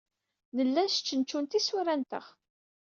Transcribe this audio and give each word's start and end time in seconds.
Nella 0.55 0.81
nestcentcun 0.83 1.45
tisura-nteɣ. 1.45 2.25